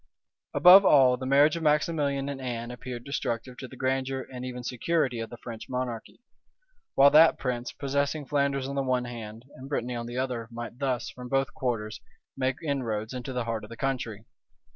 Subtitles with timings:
[0.55, 4.63] Above all, the marriage of Maximilian and Anne appeared destructive to the grandeur and even
[4.63, 6.23] security of the French monarchy;
[6.95, 10.79] while that prince, possessing Flanders on the one hand, and Brittany on the other, might
[10.79, 12.01] thus, from both quarters,
[12.35, 14.25] make inroads into the heart of the country.